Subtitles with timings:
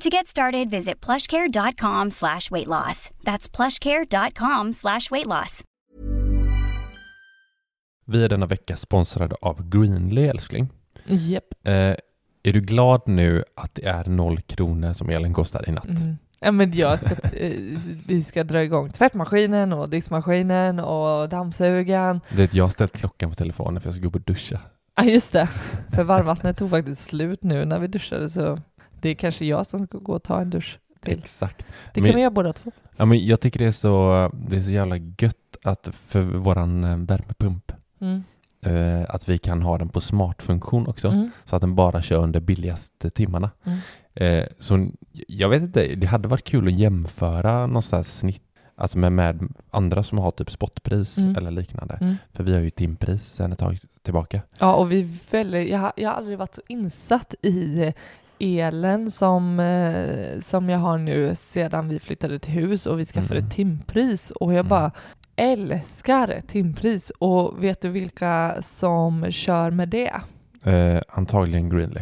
[0.00, 3.10] To get started, visit plushcare.com slash weight loss.
[3.24, 5.64] That's plushcare.com slash weight loss.
[8.06, 10.68] Vi är denna vecka sponsrade av Greenly, älskling.
[11.06, 11.44] Japp.
[11.64, 11.72] Eh,
[12.42, 15.84] är du glad nu att det är noll kronor som elen kostar i natt?
[15.86, 16.18] Mm.
[16.40, 17.52] Ja, men jag ska, eh,
[18.06, 22.20] vi ska dra igång tvättmaskinen och diskmaskinen och dammsugaren.
[22.30, 24.60] Du vet, jag har ställt klockan på telefonen för jag ska gå upp och duscha.
[24.96, 25.46] Ja, just det.
[25.94, 28.58] För varmvattnet tog faktiskt slut nu när vi duschade, så
[29.04, 31.18] det är kanske jag som ska gå och ta en dusch till.
[31.18, 31.66] Exakt.
[31.94, 32.70] Det Men- kan vi göra båda två.
[32.96, 36.84] Ja, men jag tycker det är, så, det är så jävla gött att för våran
[36.84, 38.22] eh, värmepump, Mm.
[38.66, 41.30] eh, att vi kan ha den på smartfunktion också, Mm.
[41.44, 43.50] så att den bara kör under billigaste timmarna.
[43.64, 43.78] Mm.
[44.14, 44.88] Eh, så
[45.28, 48.42] jag vet inte, det hade varit kul att jämföra någonstans snitt,
[48.76, 51.36] alltså med, med andra som har typ spotpris Mm.
[51.36, 51.98] eller liknande.
[52.00, 52.14] Mm.
[52.32, 54.40] För vi har ju timpris sedan ett tag tillbaka.
[54.58, 57.92] Ja, och vi väljer, jag, har- jag har aldrig varit så insatt i
[58.38, 63.38] elen som, eh, som jag har nu sedan vi flyttade till hus och vi skaffade
[63.40, 63.50] Mm.
[63.50, 64.68] timpris och jag Mm.
[64.68, 64.92] bara
[65.36, 70.12] älskar timpris och vet du vilka som kör med det?
[70.64, 72.00] Eh, antagligen Greenly.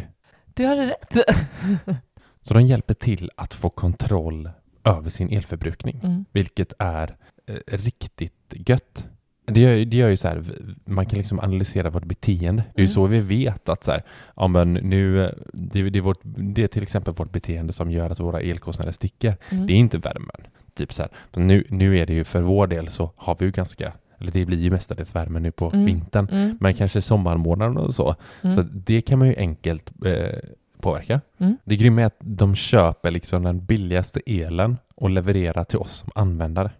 [0.53, 1.17] Du hade rätt!
[2.41, 4.49] Så de hjälper till att få kontroll
[4.83, 6.25] över sin elförbrukning, Mm.
[6.31, 7.15] vilket är
[7.47, 9.05] eh, riktigt gött.
[9.45, 10.43] Det gör, det gör ju så här,
[10.85, 12.63] man kan liksom analysera vårt beteende.
[12.75, 12.93] Det är ju Mm.
[12.93, 14.03] så vi vet att så här,
[14.35, 18.09] ja men nu, det, det, är vårt, det är till exempel vårt beteende som gör
[18.09, 19.35] att våra elkostnader sticker.
[19.49, 19.67] Mm.
[19.67, 20.41] Det är inte värmen.
[20.73, 21.11] Typ så här,
[21.41, 24.45] nu, nu är det ju för vår del så har vi ju ganska, eller det
[24.45, 25.85] blir ju mestadels värme nu på Mm.
[25.85, 26.57] vintern, Mm.
[26.59, 28.15] men kanske sommarmånaderna och så.
[28.41, 28.55] Mm.
[28.55, 30.39] Så det kan man ju enkelt eh,
[30.81, 31.21] påverka.
[31.37, 31.57] Mm.
[31.63, 36.09] Det grymma är att de köper liksom den billigaste elen och levererar till oss som
[36.15, 36.71] användare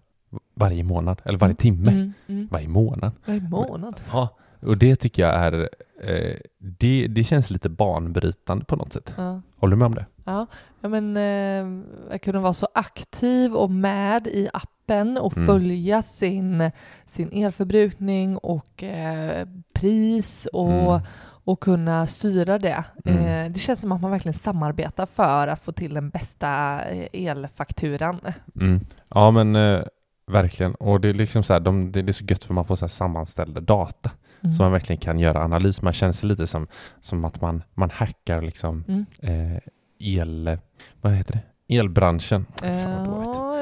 [0.55, 2.11] varje månad, eller varje timme.
[2.59, 2.73] Mm.
[2.73, 3.11] Varje månad.
[3.25, 4.01] Varje månad.
[4.11, 4.29] Ja,
[4.61, 5.69] och det tycker jag är,
[6.03, 9.13] eh, det, det känns lite banbrytande på något sätt.
[9.17, 9.41] Ja.
[9.57, 10.05] Håller du med om det?
[10.25, 10.45] Ja,
[10.81, 15.47] ja men eh, att kunna vara så aktiv och med i appen och Mm.
[15.47, 16.71] följa sin,
[17.07, 21.01] sin elförbrukning och eh, pris och, Mm.
[21.45, 22.83] och kunna styra det.
[23.05, 23.19] Mm.
[23.45, 27.07] Eh, det känns som att man verkligen samarbetar för att få till den bästa eh,
[27.27, 28.19] elfakturan.
[28.61, 28.79] Mm.
[29.09, 29.81] Ja men eh,
[30.27, 30.75] verkligen.
[30.75, 32.87] Och det är liksom så här, de, det är så gött för man får så
[32.87, 34.11] sammanställda data.
[34.41, 34.53] Mm.
[34.53, 35.81] Så man verkliligen kan göra analys.
[35.81, 36.67] Man känner sig lite som,
[37.01, 39.05] som att man, man hackar liksom Mm.
[39.53, 39.59] eh,
[39.99, 40.57] el...
[41.01, 41.75] Vad heter det?
[41.75, 42.45] Elbranschen.
[42.61, 43.53] Fan, vad dåligt.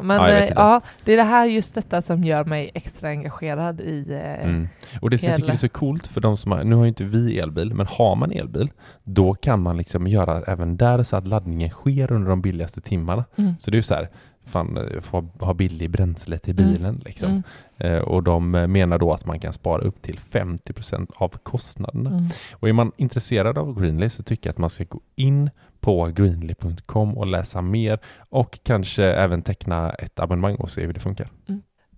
[0.00, 3.80] Men Ja, eh, ja, det är det här just detta som gör mig extra engagerad
[3.80, 4.68] i eh, Mm.
[5.00, 6.88] Och det som jag tycker är så coolt för de som har, nu har ju
[6.88, 8.70] inte vi elbil, men har man elbil,
[9.04, 13.24] då kan man liksom göra även där så att laddningen sker under de billigaste timmarna.
[13.36, 13.54] Mm.
[13.58, 14.08] Så det är så här,
[14.46, 16.72] fan, eh, få ha billig bränsle till Mm.
[16.72, 17.30] bilen liksom.
[17.30, 17.42] Mm.
[17.96, 22.10] Eh, och de eh, menar då att man kan spara upp till 50% av kostnaderna.
[22.10, 22.24] Mm.
[22.52, 25.50] Och är man intresserad av Greenly så tycker jag att man ska gå in
[25.80, 31.00] på greenly.com och läsa mer och kanske även teckna ett abonnemang och se hur det
[31.00, 31.28] funkar.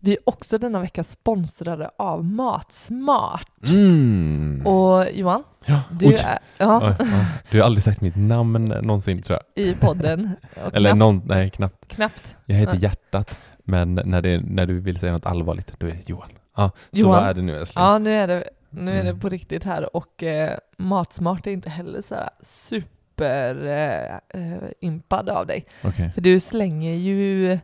[0.01, 3.49] Vi är också denna vecka sponsrade av Matsmart.
[3.69, 4.67] Mm.
[4.67, 5.81] Och Johan, ja.
[5.91, 6.15] du Oj.
[6.15, 7.07] är ja, Ja, ja.
[7.51, 9.65] Du har aldrig sagt mitt namn någonsin tror jag.
[9.65, 10.31] i podden.
[10.67, 11.89] Och Eller knappt, någon, nej knappt.
[11.89, 12.37] knappt.
[12.47, 12.83] Jag heter Nej.
[12.83, 16.29] Hjärtat, men när, det, när du vill säga något allvarligt, då är det Johan.
[16.57, 17.13] Ja, så Johan.
[17.21, 17.85] vad är det nu älskling?
[17.85, 19.21] Ja, nu är det, nu är det Mm.
[19.21, 25.29] på riktigt här och eh, Matsmart är inte heller så här super eh, eh, impad
[25.29, 25.67] av dig.
[25.85, 26.11] Okej.
[26.15, 27.59] För du slänger ju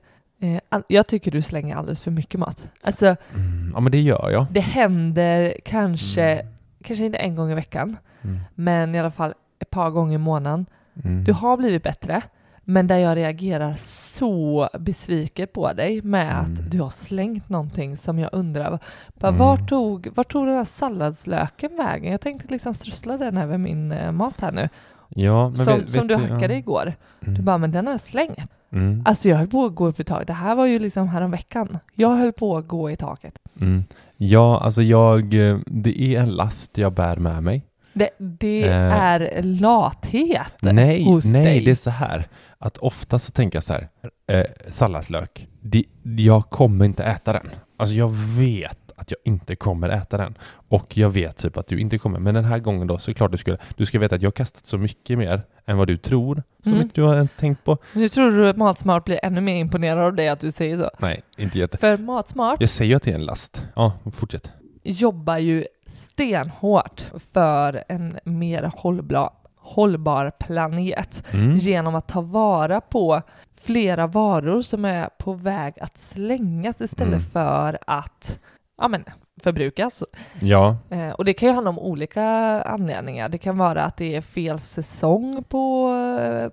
[0.88, 2.68] jag tycker du slänger alldeles för mycket mat.
[2.82, 4.46] Alltså, Mm, ja men det gör jag.
[4.50, 6.46] det händer kanske, Mm.
[6.84, 8.40] kanske inte en gång i veckan, Mm.
[8.54, 10.66] men i alla fall ett par gånger i månaden.
[11.04, 11.24] Mm.
[11.24, 12.22] Du har blivit bättre,
[12.64, 13.74] men där jag reagerar
[14.14, 16.38] så besviken på dig med Mm.
[16.40, 18.78] att du har slängt någonting som jag undrar,
[19.14, 19.38] bara, Mm.
[19.38, 22.12] var, tog, var tog den här salladslöken vägen?
[22.12, 24.68] Jag tänkte liksom strössla den över min eh, mat här nu,
[25.08, 26.58] Ja, som, vet, som vet du hackade ja.
[26.58, 26.94] igår.
[27.22, 27.34] Mm.
[27.34, 28.50] Du bara, men den har jag slängt.
[28.74, 29.02] Mm.
[29.04, 30.26] Alltså jag höll på att gå upp i taket.
[30.26, 31.78] Det här var ju liksom häromveckan.
[31.94, 33.38] Jag höll på att gå i taket.
[33.60, 33.84] Mm.
[34.16, 37.62] Ja, alltså jag, eh, det är en last jag bär med mig.
[37.92, 39.02] Det, det Eh.
[39.04, 41.64] är lathet Nej, hos nej, dig.
[41.64, 42.28] det är så här
[42.58, 43.88] att ofta så tänker jag så här,
[44.32, 45.84] eh, salladslök, det,
[46.16, 47.50] jag kommer inte äta den.
[47.76, 50.38] Alltså jag vet att jag inte kommer äta den.
[50.68, 52.18] Och jag vet typ att du inte kommer.
[52.20, 54.32] Men den här gången då så klart du skulle, du ska veta att jag har
[54.32, 56.42] kastat så mycket mer än vad du tror.
[56.62, 56.82] Som Mm.
[56.84, 57.78] inte du har ens tänkt på.
[57.92, 60.90] Nu tror du att Matsmart blir ännu mer imponerad av dig att du säger så.
[60.98, 61.78] Nej, inte jätte.
[61.78, 63.64] För Matsmart Jag säger att det är en last.
[63.76, 64.50] Ja, fortsätt.
[64.82, 71.56] jobbar ju stenhårt för en mer hållbar, hållbar planet Mm.
[71.56, 73.22] genom att ta vara på
[73.62, 77.24] flera varor som är på väg att slängas istället Mm.
[77.32, 78.38] för att
[78.78, 79.04] ja, men,
[79.42, 80.02] förbrukas.
[80.40, 82.22] Ja, Eh, och det kan ju handla om olika
[82.62, 83.28] anledningar.
[83.28, 85.90] Det kan vara att det är fel säsong på,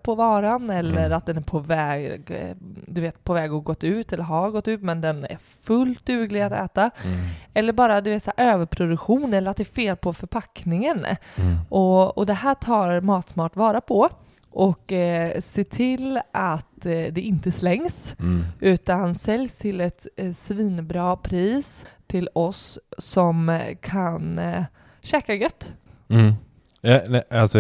[0.04, 1.18] på varan eller Mm.
[1.18, 2.56] att den är på väg, eh,
[2.88, 6.06] du vet, på väg att gått ut eller har gått ut men den är fullt
[6.06, 6.82] duglig att äta.
[6.82, 7.18] mm.
[7.54, 11.06] Eller bara du vet, så här, överproduktion eller att det är fel på förpackningen.
[11.36, 11.58] Mm.
[11.70, 14.10] Och, och det här tar Matsmart vara på
[14.52, 18.46] och eh, se till att eh, det inte slängs Mm.
[18.60, 24.64] utan säljs till ett eh, svinbra pris till oss som eh, kan eh,
[25.02, 25.72] käka gött.
[26.10, 26.34] Mm.
[26.82, 27.60] Ja, nej, alltså,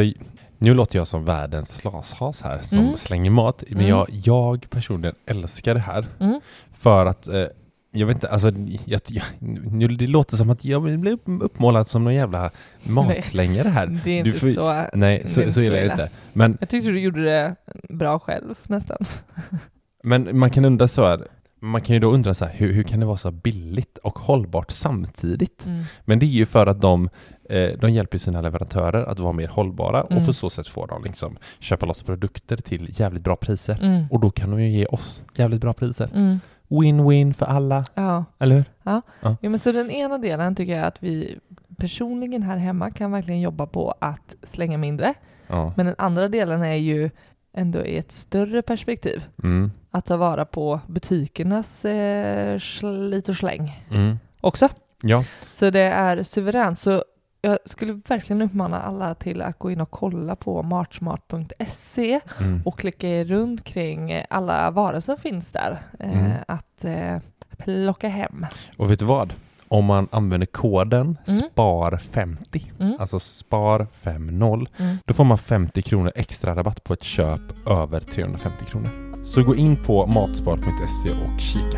[0.58, 2.98] nu låter jag som världens slashas här som Mm.
[2.98, 3.64] slänger mat.
[3.70, 3.90] Men Mm.
[3.90, 6.06] jag, jag personligen älskar det här.
[6.20, 6.42] Mm.
[6.74, 7.44] För att, eh,
[7.92, 8.52] jag vet inte, alltså,
[8.86, 12.52] jag, jag, nu, det låter som att jag blir upp- uppmålad som någon jävla
[12.84, 14.00] matslängare här.
[14.04, 14.86] Det är inte får- så.
[14.94, 16.10] Nej, det är så, så så illa är det inte.
[16.34, 17.56] Men, Jag tyckte du gjorde det
[17.90, 18.98] bra själv nästan.
[20.04, 21.28] men man kan undra så här,
[21.60, 24.20] man kan ju då undra så här, hur, hur kan det vara så billigt och
[24.20, 25.66] hållbart samtidigt?
[25.66, 25.84] Mm.
[26.06, 27.10] Men det är ju för att de,
[27.50, 30.26] eh, de hjälper sina leverantörer att vara mer hållbara och Mm.
[30.26, 33.80] på så sätt får de liksom köpa loss produkter till jävligt bra priser.
[33.82, 34.06] Mm.
[34.12, 36.40] Och då kan de ju ge oss jävligt bra priser.
[36.72, 38.26] Win-win för alla, Ja.
[38.40, 38.66] eller hur?
[39.42, 41.40] Jo, men så den ena delen tycker jag att vi
[41.78, 45.14] personligen här hemma kan verkligen jobba på att slänga mindre.
[45.48, 45.74] Ja.
[45.78, 47.10] Men den andra delen är ju
[47.54, 49.24] ändå i ett större perspektiv.
[49.44, 49.72] Mm.
[49.92, 54.20] Att ta vara på butikernas eh, slit och släng Mm.
[54.42, 54.70] också.
[55.02, 55.24] Ja.
[55.54, 56.80] Så det är suveränt.
[56.80, 57.04] Så
[57.42, 62.62] jag skulle verkligen uppmana alla till att gå in och kolla på martsmart.se Mm.
[62.66, 65.80] och klicka runt kring alla varor som finns där.
[66.00, 66.32] Eh, Mm.
[66.48, 67.18] Att eh,
[67.58, 68.46] plocka hem.
[68.78, 69.34] Och vet du vad?
[69.68, 71.42] Om man använder koden Mm.
[71.56, 72.96] SPAR50, Mm.
[73.00, 74.98] alltså SPAR50, Mm.
[75.06, 79.24] då får man 50 kronor extra rabatt på ett köp över 350 kronor.
[79.24, 81.78] Så gå in på matspar.se och kika.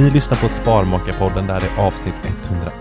[0.00, 2.72] Ni lyssnar på Sparmakarpodden, där det är avsnitt 111.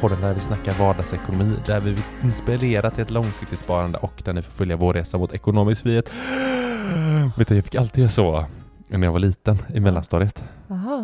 [0.00, 4.32] Podden där vi snackar vardagsekonomi, där vi vill inspirera till ett långsiktigt sparande och där
[4.32, 6.10] ni får följa vår resa mot ekonomisk frihet.
[7.36, 8.44] Vet du, jag fick alltid göra så
[8.88, 10.44] när jag var liten i mellanstadiet.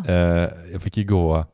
[0.07, 0.15] Eh,
[0.73, 1.45] jag fick ju gå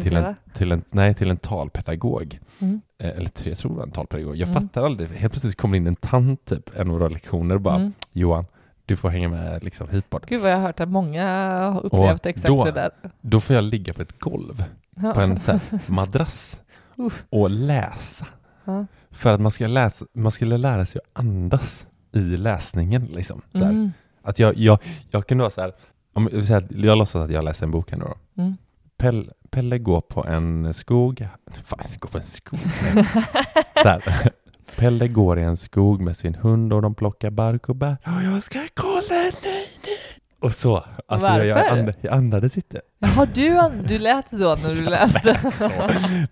[0.00, 2.38] till en, till en, nej, till en talpedagog.
[2.58, 2.80] Mm.
[3.02, 4.36] Eh, eller tre- jag tror det var en talpedagog.
[4.36, 4.62] Jag Mm.
[4.62, 5.08] fattar aldrig.
[5.08, 7.92] Helt plötsligt kommer in en tant typ, en av våra lektioner och bara Mm.
[8.12, 8.44] Johan,
[8.92, 10.26] du får hänga med liksom hit bort.
[10.26, 11.24] Gud vad jag har hört att många
[11.70, 12.90] har upplevt Och exakt då- det där.
[13.20, 14.64] Då får jag ligga på ett golv
[14.96, 15.12] Ja.
[15.14, 15.60] på en så
[15.92, 16.60] madrass
[16.96, 17.24] Uff.
[17.30, 18.26] och läsa.
[18.64, 18.86] Ja.
[19.10, 23.04] För att man ska, läsa, man skulle lära sig att andas i läsningen.
[23.04, 23.42] Liksom.
[23.54, 23.92] Mm.
[24.22, 24.78] Att jag, jag,
[25.10, 25.72] jag kan vara så här,
[26.14, 28.42] om, jag, låtsas att jag läser en bok här nu då.
[28.42, 28.56] Mm.
[28.98, 31.28] Pelle, Pelle går på en skog.
[31.64, 32.58] Fan, går på en skog.
[33.82, 34.02] så här.
[34.78, 37.96] Pelle går i en skog med sin hund och de plockar bark och bär.
[38.04, 39.66] Och jag ska kolla nej, nej.
[40.40, 40.84] Och så.
[41.08, 41.78] Alltså jag, jag, Varför?
[41.78, 42.80] and, jag andades inte.
[42.98, 45.50] Jaha, du, du lät så när du läste.
[45.52, 45.70] så.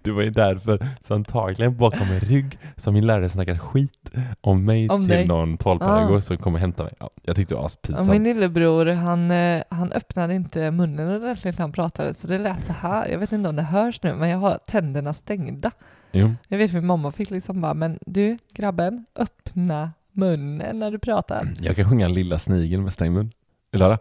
[0.02, 4.64] Det var ju därför, så antagligen bakom min rygg, som min lärare snackat skit om
[4.64, 5.26] mig Om till dig.
[5.26, 6.20] någon talpedagog Ah.
[6.20, 6.92] som kommer hämta mig.
[7.00, 8.10] Ja, jag tyckte det var Ja, aspinsamt.
[8.10, 12.64] min lillebror, han, eh, han öppnade inte munnen ordentligt när han pratade, så det lät
[12.66, 13.08] så här.
[13.08, 15.70] Jag vet inte om det hörs nu, men jag har tänderna stängda.
[16.12, 16.30] Jo.
[16.48, 21.54] Jag vet min mamma fick liksom bara, men du grabben, öppna munnen när du pratar.
[21.60, 23.32] Jag kan sjunga Lilla snigeln med stängd mun.
[23.72, 23.98] Vill du höra?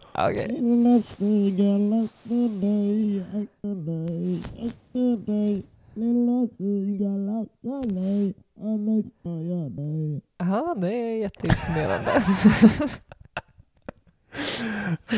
[0.48, 5.62] Lilla snigel, akta dig, akta dig, akta dig.
[5.94, 10.20] Lilla snigel, akta dig, annars tar jag dig.
[10.38, 12.10] Ja, det är jätteimponerande.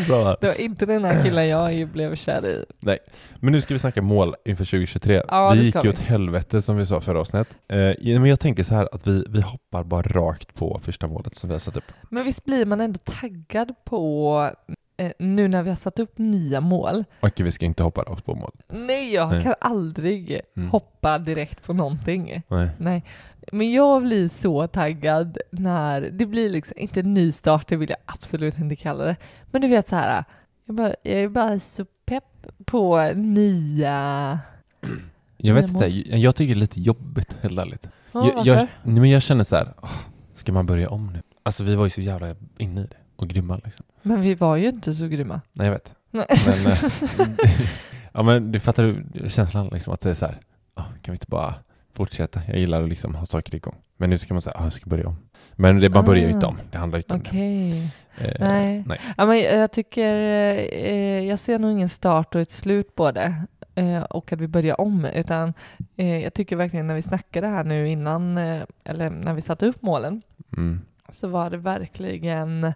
[0.06, 0.36] Bra.
[0.40, 2.64] det var inte den här killen jag blev kär i.
[2.80, 2.98] Nej,
[3.40, 5.22] men nu ska vi snacka mål inför 2023.
[5.28, 7.56] Ja, vi gick ju åt helvete som vi sa förra avsnittet.
[7.68, 11.36] Eh, men jag tänker så här att vi, vi hoppar bara rakt på första målet
[11.36, 11.92] som vi har satt upp.
[12.10, 14.50] Men visst blir man ändå taggad på,
[14.96, 17.04] eh, nu när vi har satt upp nya mål.
[17.20, 18.52] Och vi ska inte hoppa rakt på mål.
[18.68, 19.42] Nej, jag Nej.
[19.42, 20.70] kan aldrig Mm.
[20.70, 22.42] hoppa direkt på någonting.
[22.48, 22.68] Nej.
[22.78, 23.04] Nej,
[23.52, 27.90] men jag blir så taggad när det blir liksom, inte en ny start, det vill
[27.90, 29.16] jag absolut inte kalla det.
[29.50, 30.24] Men du vet så här,
[30.66, 34.38] jag, bara, jag är bara så pepp på nya...
[35.36, 37.88] Jag vet inte, jag, tycker det är lite jobbigt helt ärligt.
[38.12, 39.90] Ja, jag, jag, men jag känner så här, åh,
[40.34, 41.22] ska man börja om nu?
[41.42, 43.86] Alltså vi var ju så jävla inne i det och grymma liksom.
[44.02, 45.40] Men vi var ju inte så grymma.
[45.52, 45.94] Nej jag vet.
[46.10, 46.26] Nej.
[46.46, 46.78] Men, eh,
[48.12, 50.40] ja men du fattar du känslan liksom att det är så här,
[50.76, 51.54] åh, kan vi inte bara
[51.94, 52.40] fortsätta?
[52.48, 53.74] Jag gillar att liksom ha saker igång.
[53.96, 55.16] Men nu ska man säga, ah, jag ska börja om.
[55.52, 56.48] Men det, man börjar ju inte Ah.
[56.48, 57.90] om, det handlar ju inte om Okej.
[58.18, 58.24] det.
[58.24, 58.84] Eh, Nej.
[58.86, 59.00] nej.
[59.16, 60.14] Ja, men jag tycker,
[60.72, 63.34] eh, jag ser nog ingen start och ett slut på det.
[63.74, 65.54] Eh, och att vi börjar om, utan
[65.96, 69.66] eh, jag tycker verkligen när vi snackade här nu innan, eh, eller när vi satte
[69.66, 70.22] upp målen,
[70.56, 70.80] Mm.
[71.12, 72.72] så var det verkligen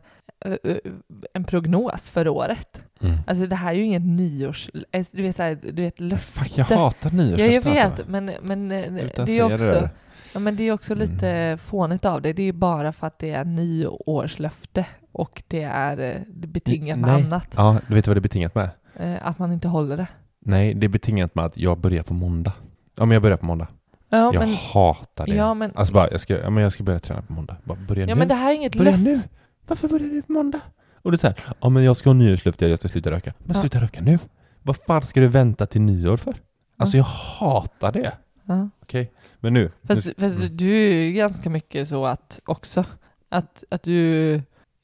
[1.35, 2.81] en prognos för året.
[3.01, 3.17] Mm.
[3.27, 4.71] Alltså det här är ju inget nyårs...
[4.93, 6.33] eh, Du vet, så här, du vet löfte.
[6.41, 8.05] Fuck, jag hatar Ja, nyårslöften jag vet, alltså.
[8.09, 9.57] men, men eh, Utan det är också...
[9.65, 9.91] det.
[10.35, 11.59] Ja, men det är också lite Mm.
[11.59, 12.33] fånigt av det.
[12.33, 17.23] Det är bara för att det är nyårslöfte och det är eh, betingat med Nej.
[17.25, 17.49] annat.
[17.57, 18.71] Ja, du vet vad det är betingat med?
[18.97, 20.07] Eh, Att man inte håller det.
[20.41, 22.53] Nej, det är betingat med att jag börjar på måndag.
[22.99, 23.67] Ja, men jag börjar på måndag.
[24.09, 25.35] Ja, jag men, hatar det.
[25.35, 27.57] ja, men, Alltså bara, jag ska, ja, men jag ska börja träna på måndag.
[27.65, 28.19] Bara börja ja, nu.
[28.19, 29.05] men det här är inget börja löfte.
[29.05, 29.21] nu.
[29.67, 30.61] Varför börjar du på måndag?
[31.03, 33.33] Och det är så här, ja men jag ska ha nyårslöfte, jag ska sluta röka.
[33.39, 33.61] Men Ja.
[33.61, 34.19] sluta röka nu.
[34.63, 36.35] Vad fan ska du vänta till nyår för?
[36.77, 38.13] Alltså jag hatar det.
[38.45, 38.69] Ja.
[38.83, 39.71] Okej, men nu.
[39.85, 40.57] Fast, nu fast mm.
[40.57, 42.85] du är ganska mycket så att också,
[43.29, 44.31] att, att du,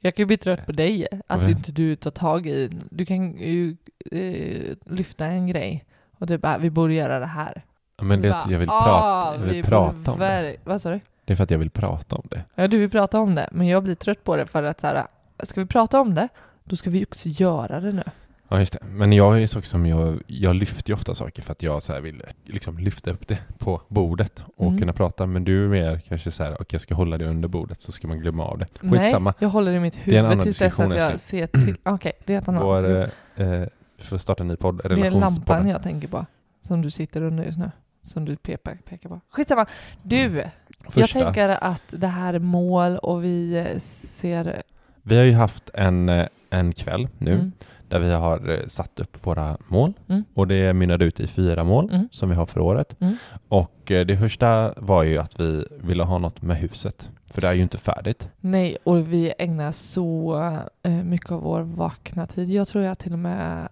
[0.00, 1.48] jag kan ju bli trött på dig, att Varför?
[1.50, 3.76] inte du tar tag i, du kan ju
[4.12, 5.84] eh, lyfta en grej
[6.18, 7.64] och du bara, vi borde göra det här.
[8.02, 10.56] Men det Du bara, jag vill "Ah, prata, jag vi vill borde prata om det.
[10.64, 11.00] Vad sa du?
[11.32, 12.44] Det är för att jag vill prata om det.
[12.54, 14.86] Ja, du vill prata om det, men jag blir trött på det för att så
[14.86, 15.06] här,
[15.42, 16.28] ska vi prata om det,
[16.64, 18.02] då ska vi också göra det nu.
[18.48, 18.78] Ja just det.
[18.86, 22.00] Men jag är så som jag, jag lyfter ju ofta saker för att jag så
[22.00, 24.78] vill liksom lyfta upp det på bordet och Mm.
[24.78, 25.26] kunna prata.
[25.26, 27.92] Men du är mer kanske så här, och jag ska hålla det under bordet så
[27.92, 28.66] ska man glömma av det.
[28.80, 29.30] Skitsamma.
[29.30, 31.76] Nej, jag håller i mitt Det är en huvud tills dess att jag ser till.
[31.84, 32.62] Okej, det är ett annat.
[32.62, 36.26] Vår, eh, eh, vi får starta en ny podd, det är lampan jag tänker på,
[36.62, 37.70] som du sitter under just nu.
[38.04, 39.20] Som du pekar, pekar på.
[39.30, 39.66] Skitsamma.
[40.02, 40.50] Du, jag
[40.88, 41.20] Första.
[41.24, 44.62] tänker att det här är mål och vi eh, ser...
[45.02, 47.52] Vi har ju haft en, eh, en kväll nu Mm,
[47.88, 50.24] där vi har eh, satt upp våra mål Mm.
[50.34, 52.08] och det mynnade ut i fyra mål Mm.
[52.12, 52.96] som vi har för året.
[53.00, 53.16] Mm.
[53.48, 57.52] Och det första var ju att vi ville ha något med huset, för det är
[57.52, 58.28] ju inte färdigt.
[58.40, 60.58] nej, och vi ägnar så
[61.04, 62.50] mycket av vår vakna tid.
[62.50, 63.68] Jag tror jag till och med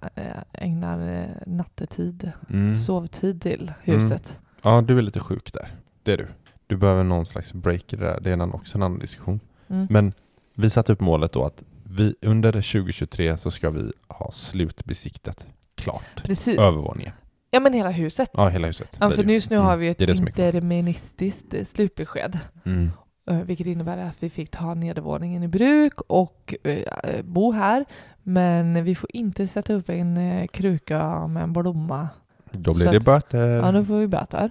[0.53, 2.75] ägnar nattetid, Mm.
[2.75, 4.39] sovtid till huset.
[4.63, 5.69] Ja, du är lite sjuk där.
[6.03, 6.27] Det är du.
[6.71, 8.21] Du behöver någon slags break i det där.
[8.21, 9.41] Det är en, också en annan diskussion.
[9.69, 9.87] Mm.
[9.91, 10.13] Men
[10.55, 16.23] vi satte upp målet då att vi under 2023 så ska vi ha slutbesiktat klart.
[16.25, 16.59] Precis.
[16.59, 17.13] Övervåningen.
[17.51, 18.31] Ja, men hela huset.
[18.33, 18.97] Ja, hela huset.
[19.01, 19.67] Ja, för just nu Mm.
[19.67, 22.39] har vi ett Det det interministiskt eh, slutbesked.
[22.65, 22.91] Mm.
[23.31, 27.85] Eh, Vilket innebär att vi fick ta nedervåningen i bruk och eh, bo här.
[28.23, 32.09] Men vi får inte sätta upp en kruka med en blomma.
[32.53, 33.49] Då blir det böter.
[33.49, 34.51] Ja, då får vi böter.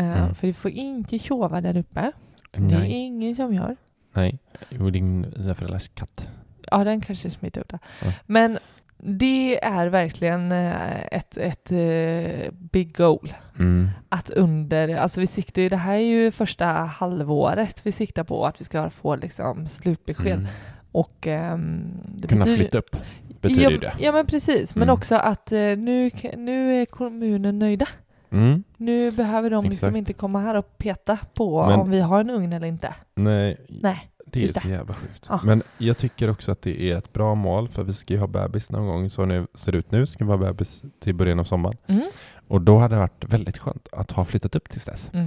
[0.00, 0.34] Eh, Mm.
[0.34, 2.12] För vi får inte tjova där uppe.
[2.52, 2.90] Det är Nej.
[2.92, 3.76] ingen som gör.
[4.12, 4.38] Nej.
[4.68, 6.26] Jo, din föräldrars katt.
[6.70, 7.78] Ja, den kanske smittar upp det.
[8.04, 8.12] Ja.
[8.26, 8.58] Men
[8.98, 13.32] det är verkligen eh, ett, ett eh, big goal.
[13.58, 13.88] Mm.
[14.08, 18.46] Att under, alltså vi siktar ju, det här är ju första halvåret vi siktar på
[18.46, 20.32] att vi ska få liksom slutbesked.
[20.32, 20.46] Mm.
[20.92, 22.96] Och det Kunna betyder- flytta upp
[23.40, 23.92] betyder ja, det.
[24.00, 24.94] Ja men precis, men Mm.
[24.94, 27.86] också att nu, nu är kommunen nöjda.
[28.32, 28.64] Mm.
[28.76, 29.96] Nu behöver de liksom Exakt.
[29.98, 32.94] inte komma här och peta på Men- om vi har en ugn eller inte.
[33.14, 34.10] Nej, Nej.
[34.26, 34.68] det är så det.
[34.74, 35.26] jävla sjukt.
[35.28, 35.40] Ja.
[35.44, 38.26] Men jag tycker också att det är ett bra mål för vi ska ju ha
[38.26, 39.10] bebis någon gång.
[39.10, 41.76] Så nu ser det ut nu ska vi ha bebis till början av sommaren.
[41.86, 42.02] Mm.
[42.48, 45.10] Och då hade det varit väldigt skönt att ha flyttat upp tills dess.
[45.12, 45.26] Mm.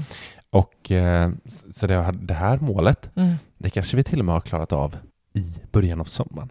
[0.50, 1.32] Och eh,
[1.72, 3.36] så det, det här målet, Mm.
[3.58, 4.98] det kanske vi till och med har klarat av
[5.34, 6.50] i början av sommaren.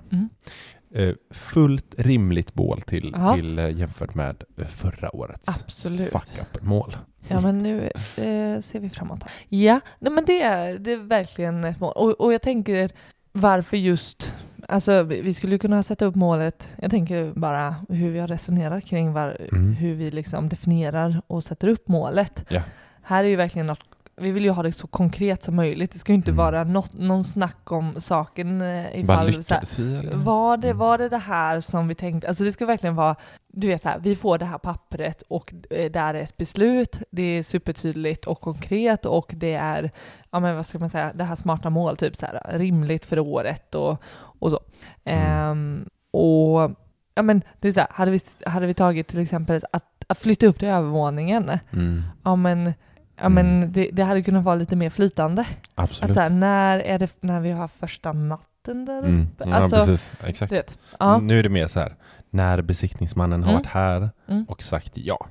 [0.94, 6.10] Eh, fullt rimligt mål till, till eh, jämfört med eh, förra årets Absolut.
[6.12, 6.96] fuck up-mål.
[7.28, 7.82] Ja, men nu
[8.16, 9.24] eh, ser vi framåt.
[9.48, 11.92] Ja, nej, men det är, det är verkligen ett mål.
[11.96, 12.90] Och, och jag tänker
[13.32, 14.34] varför just,
[14.68, 18.28] alltså vi vi skulle ju kunna sätta upp målet, jag tänker bara hur vi har
[18.28, 19.72] resonerat kring var, Mm.
[19.72, 22.44] hur vi liksom definierar och sätter upp målet.
[22.48, 22.60] Ja.
[23.02, 23.84] Här är ju verkligen något,
[24.22, 25.92] vi vill ju ha det så konkret som möjligt.
[25.92, 26.36] Det ska ju inte Mm.
[26.44, 30.16] vara något, någon snack om saken eh, Vad ifall lyckades vi eller?
[30.16, 30.78] var det, Mm.
[30.78, 32.28] var det det här som vi tänkte?
[32.28, 33.16] Alltså det ska verkligen vara,
[33.48, 36.96] du vet så här, vi får det här pappret och eh, där är ett beslut,
[37.10, 39.90] det är supertydligt och konkret och det är,
[40.30, 43.18] ja men vad ska man säga, det här smarta mål, typ så här, rimligt för
[43.18, 44.60] året och, och så.
[45.04, 45.50] Mm.
[45.50, 46.70] Ehm, och
[47.14, 50.18] ja men det är så här, hade vi, hade vi tagit till exempel att, att
[50.20, 52.02] flytta upp till övervåningen, Mm.
[52.24, 52.72] ja men
[53.16, 53.72] Ja men Mm.
[53.72, 55.42] det, det hade kunnat vara lite mer flytande.
[55.74, 56.14] Att Absolut.
[56.14, 59.08] så här, när är det när vi har första natten där uppe?
[59.08, 59.28] Mm.
[59.38, 60.12] Ja, Alltså, precis.
[60.24, 60.52] Exakt.
[60.52, 60.78] vet.
[60.98, 61.18] Ja.
[61.18, 61.94] Nu är det mer så här,
[62.30, 63.62] när besiktningsmannen har Mm.
[63.62, 64.44] varit här Mm.
[64.48, 65.26] och sagt ja,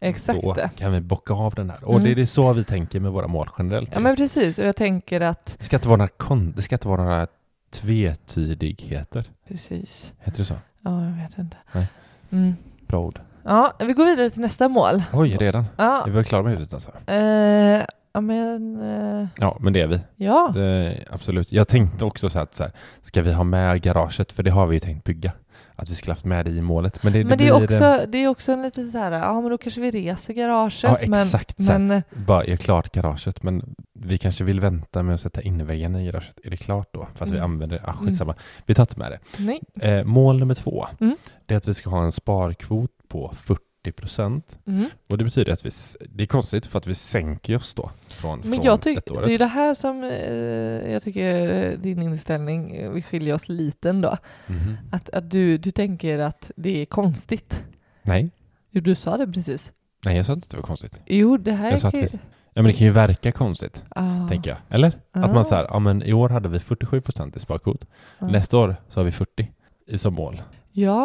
[0.00, 1.84] Exakt då kan vi bocka av den här.
[1.84, 2.04] Och Mm.
[2.04, 3.90] det är det så vi tänker med våra mål generellt.
[3.94, 5.54] Ja men precis, och jag tänker att...
[5.58, 5.96] Det ska inte vara
[6.28, 7.26] några, det ska inte vara några
[7.70, 9.24] tvetydigheter.
[9.48, 10.12] Precis.
[10.18, 10.54] Heter det så?
[10.80, 11.56] Ja, jag vet inte.
[11.72, 11.88] Nej.
[12.30, 12.56] Mm.
[12.86, 13.20] Bra ord.
[13.44, 15.02] Ja, vi går vidare till nästa mål.
[15.12, 15.64] Oj, redan?
[15.76, 16.90] Ja, Är vi väl klara med huset alltså?
[17.06, 18.80] eh, ja men...
[19.20, 20.00] Eh, Ja, men det är vi.
[20.16, 20.50] ja.
[20.54, 21.52] Det, absolut.
[21.52, 24.32] Jag tänkte också så att så här, ska vi ha med garaget?
[24.32, 25.32] För det har vi ju tänkt bygga.
[25.76, 27.02] Att vi skulle haft med det i målet.
[27.02, 29.12] Men det, men det är, blir, eh, också, det är också en lite så här,
[29.12, 30.82] ja men då kanske vi reser garaget.
[30.82, 31.58] Ja, exakt.
[31.58, 35.20] Men, så här, men, bara är klart garaget, men vi kanske vill vänta med att
[35.20, 36.34] sätta innerväggarna i garaget.
[36.44, 37.08] Är det klart då?
[37.14, 37.50] För att vi Mm.
[37.52, 38.34] använder, ah, skitsamma.
[38.66, 39.18] Vi tar inte med det.
[39.42, 39.60] nej.
[39.80, 41.16] Eh, mål nummer två, Mm.
[41.46, 43.62] det är att vi ska ha en sparkvot på 40
[43.96, 44.58] procent.
[44.66, 44.86] Mm.
[45.10, 45.70] Och det betyder att vi,
[46.08, 49.10] det är konstigt för att vi sänker oss då från, Men från jag tycker, ett
[49.10, 49.26] året.
[49.26, 53.48] det är det här som eh, jag tycker eh, din inställning, eh, vi skiljer oss
[53.48, 54.16] lite ändå.
[54.46, 54.76] Mhm.
[54.92, 57.64] Att, att du, du tänker att det är konstigt.
[58.02, 58.30] Nej.
[58.70, 59.72] Jo, du sa det precis.
[60.04, 61.00] Nej, jag sa inte att det var konstigt.
[61.06, 62.20] Jo, det här Jag att kan
[62.54, 64.28] Ja, men det kan ju verka konstigt, Ah.
[64.28, 64.58] tänker jag.
[64.68, 64.88] Eller?
[65.12, 65.32] Att Ah.
[65.34, 67.86] man säger, ja men i år hade vi 47 procent i sparkvot.
[68.18, 68.26] Ah.
[68.26, 69.50] Nästa år så har vi 40
[69.86, 70.42] i som mål.
[70.72, 71.04] Ja,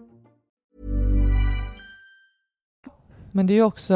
[3.31, 3.95] Men det är ju också,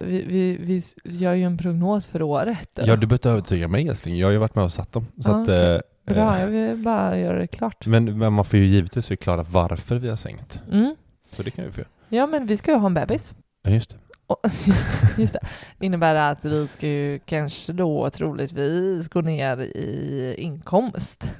[0.00, 2.70] vi, vi, vi gör ju en prognos för året.
[2.74, 4.16] Ja, du behöver övertyga mig älskling.
[4.18, 5.06] Jag har ju varit med och satt dem.
[5.20, 5.74] Så Ja, att, okej.
[5.74, 5.80] eh,
[6.14, 7.86] Bra, eh, jag vill bara göra det klart.
[7.86, 10.60] men, men man får ju givetvis förklara varför vi har sänkt.
[10.72, 10.96] Mm.
[11.32, 11.80] Så det kan vi få.
[12.08, 13.32] Ja, men vi ska ju ha en bebis.
[13.62, 13.96] Ja, just det.
[14.26, 15.40] Och, just, just det.
[15.86, 21.32] Innebär att vi ska ju kanske då troligtvis gå ner i inkomst.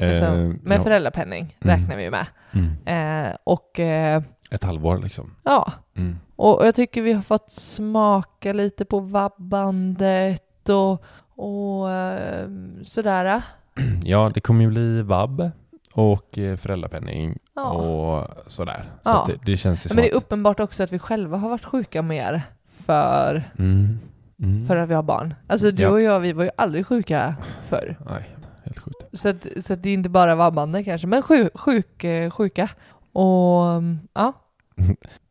[0.00, 0.82] Alltså, Eh, med ja.
[0.84, 1.76] föräldrapenning Mm.
[1.80, 2.26] räknar vi ju med.
[2.52, 3.26] Mm.
[3.28, 5.34] Eh, och eh, Ett halvår liksom.
[5.44, 6.18] ja, Mm.
[6.36, 11.04] och jag tycker vi har fått smaka lite på vabbandet och,
[11.36, 12.48] och eh,
[12.82, 13.42] sådär.
[14.04, 15.50] Ja, det kommer ju bli vab
[15.92, 17.70] och eh, föräldrapenning Ja.
[17.72, 18.84] och sådär.
[19.02, 19.24] Så Ja.
[19.28, 22.02] det, det känns ju Men det är uppenbart också att vi själva har varit sjuka
[22.02, 23.98] mer för, Mm.
[24.42, 24.66] Mm.
[24.66, 25.34] för att vi har barn.
[25.46, 25.88] Alltså du Ja.
[25.90, 27.34] och jag, vi var ju aldrig sjuka
[27.68, 27.98] förr.
[28.10, 28.28] Nej,
[28.64, 29.02] helt sjukt.
[29.12, 32.68] Så, att, så att det är inte bara vabbande kanske, men sjuk, sjuk, eh, sjuka.
[33.12, 34.32] Och mm, ja,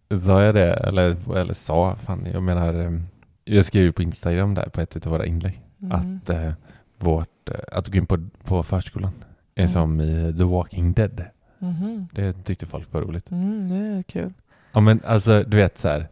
[0.26, 0.74] Sa jag det?
[0.74, 1.96] Eller, eller sa?
[1.96, 2.74] Fan, jag menar...
[2.74, 2.92] eh,
[3.46, 5.92] Jag skrev ju på Instagram där på ett av våra inlägg Mm.
[5.92, 6.52] att eh,
[7.00, 7.50] vårt...
[7.50, 9.12] eh, Att gå in på, på förskolan
[9.56, 9.68] är Mm.
[9.70, 11.24] som i The Walking Dead.
[11.60, 12.08] Mhm.
[12.12, 13.32] Det tyckte folk var roligt.
[13.32, 14.34] Mm, det är kul.
[14.72, 16.08] Ja men alltså du vet så här.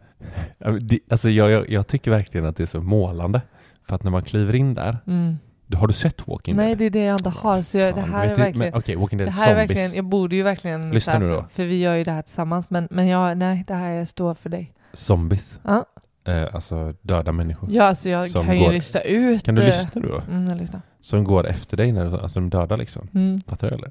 [1.10, 3.40] Alltså jag, jag, jag tycker verkligen att det är så målande.
[3.84, 4.98] För att när man kliver in där.
[5.06, 5.36] Mm.
[5.74, 6.78] Har du sett Walking Nej, Dead?
[6.78, 7.62] det är det jag inte har.
[7.62, 8.58] Så jag, det här är verkligen...
[8.58, 9.70] men Okej, Walking Dead Det här är Zombies.
[9.70, 10.90] verkligen, jag borde ju verkligen...
[10.90, 11.40] Lyssna här, nu då.
[11.42, 14.34] För, för vi gör ju det här tillsammans, men, men jag, nej, det här står
[14.34, 14.72] för dig.
[14.92, 15.58] Zombies.
[15.64, 15.84] Ja,
[16.28, 17.68] Eh, alltså döda människor.
[17.72, 19.42] ja alltså jag kan ju går- lista ut...
[19.42, 20.22] Kan du eh, lyssna nu då?
[20.30, 20.80] Mm, jag lyssnar.
[21.00, 23.08] som går efter dig när du, alltså de dödar liksom.
[23.14, 23.40] Mm.
[23.46, 23.90] Fattar du eller?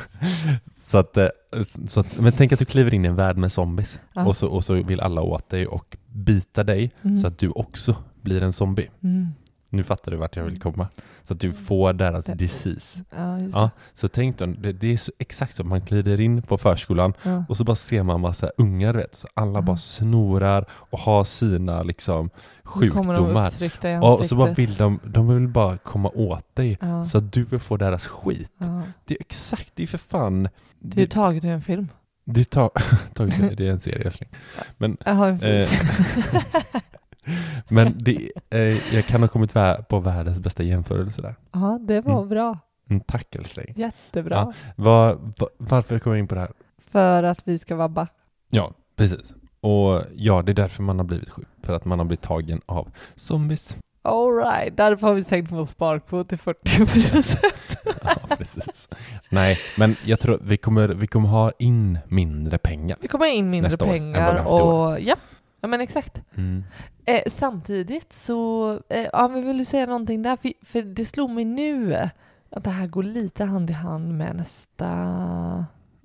[0.80, 1.28] så att, eh,
[1.86, 4.26] så att, men tänk att du kliver in i en värld med zombies Ja.
[4.26, 7.18] och, så, och så vill alla åt dig och bita dig Mm.
[7.18, 8.90] så att du också blir en zombie.
[9.02, 9.28] Mm.
[9.72, 10.88] Nu fattar du vart jag vill komma.
[11.22, 13.04] Så att du får deras disease.
[13.16, 16.58] Ja, Ja, så tänk då, det, det är så exakt så, man glider in på
[16.58, 17.12] förskolan.
[17.22, 17.44] Ja.
[17.48, 19.64] och så bara ser man massa ungar vet, så alla Mm.
[19.64, 22.30] bara snorar och har sina liksom
[22.64, 24.02] sjukdomar.
[24.02, 27.04] Och så bara vill de, de vill bara komma åt dig Ja.
[27.04, 28.52] så att du får deras skit.
[29.04, 30.48] Det är exakt, det är för fan...
[30.78, 31.88] Det är taget ur en film.
[32.24, 32.70] det, tar,
[33.14, 34.28] tagit, det är en serie älskling.
[34.78, 35.68] Men, Jaha, en eh.
[37.68, 39.52] men det, eh, jag kan ha kommit
[39.88, 41.34] på världens bästa jämförelse där.
[41.52, 42.28] Ja, det var Mm.
[42.28, 42.58] bra.
[42.90, 43.74] Mm, tack älskling.
[43.76, 44.34] Jättebra.
[44.36, 44.52] Ja.
[44.76, 46.52] Var, va- varför kom jag in på det här?
[46.90, 48.06] För att vi ska vabba.
[48.50, 49.32] Ja, precis.
[49.60, 51.46] Och ja, det är därför man har blivit sjuk.
[51.62, 53.76] För att man har blivit tagen av zombies.
[54.02, 56.76] Alright, därför har vi sänkt vår sparkvot till 40
[57.12, 57.76] procent.
[58.02, 58.88] Ja, precis.
[59.28, 62.96] Nej, men jag tror att vi kommer, vi kommer ha in mindre pengar.
[63.00, 65.16] Vi kommer in mindre pengar och ja,
[65.60, 66.22] ja men exakt.
[66.36, 66.64] Mm.
[67.10, 70.36] Eh, samtidigt så, eh, ja men vill du säga någonting där?
[70.36, 71.94] För, för det slog mig nu
[72.50, 74.86] att det här går lite hand i hand med nästa...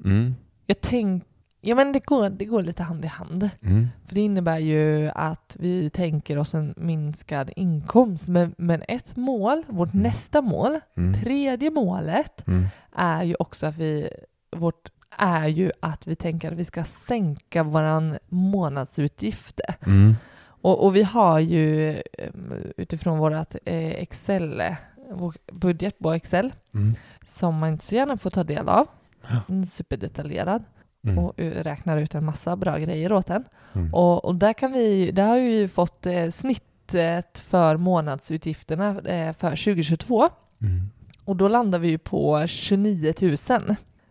[0.05, 0.35] Mm.
[0.65, 1.23] Jag tänk,
[1.61, 3.49] ja men det går, det går lite hand i hand.
[3.61, 3.87] Mm.
[4.07, 8.27] För det innebär ju att vi tänker oss en minskad inkomst.
[8.27, 10.03] Men, men ett mål, vårt Mm.
[10.03, 11.13] nästa mål, Mm.
[11.23, 12.65] tredje målet, Mm.
[12.95, 14.09] är ju också att vi,
[14.55, 19.59] vårt är ju att vi tänker att vi ska sänka våran månadsutgift.
[20.65, 22.29] Och, och vi har ju eh,
[22.77, 24.63] utifrån vårat eh, Excel,
[25.11, 26.95] vår budget på Excel, Mm.
[27.35, 28.87] som man inte så gärna får ta del av,
[29.29, 29.41] Ja.
[29.49, 30.63] mm, superdetaljerad,
[31.07, 31.17] Mm.
[31.19, 33.43] och räknar ut en massa bra grejer åt en.
[33.73, 33.93] Mm.
[33.93, 39.33] Och, och där, kan vi, där har vi ju fått eh, snittet för månadsutgifterna eh,
[39.33, 40.29] för 2022.
[40.61, 40.89] Mm.
[41.25, 43.37] Och då landar vi ju på 29 000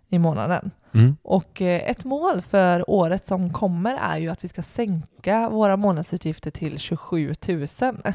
[0.08, 0.70] i månaden.
[0.94, 1.16] Mm.
[1.22, 5.76] Och eh, ett mål för året som kommer är ju att vi ska sänka våra
[5.76, 7.66] månadsutgifter till 27 000.